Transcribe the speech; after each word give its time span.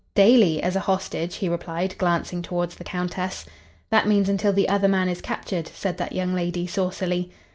"Daily 0.15 0.63
as 0.63 0.75
a 0.75 0.79
hostage," 0.79 1.35
he 1.35 1.47
replied, 1.47 1.93
glancing 1.99 2.41
toward 2.41 2.71
the 2.71 2.83
Countess. 2.83 3.45
"That 3.91 4.07
means 4.07 4.29
until 4.29 4.51
the 4.51 4.67
other 4.67 4.87
man 4.87 5.07
is 5.07 5.21
captured," 5.21 5.67
said 5.67 5.95
that 5.99 6.13
young 6.13 6.33
lady, 6.33 6.65
saucily. 6.65 7.29